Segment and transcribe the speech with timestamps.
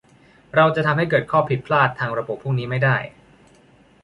[0.55, 2.97] เราจะทำให้เกิดข้อผิดพลาดทางระบบพวกนี้ไม่ได้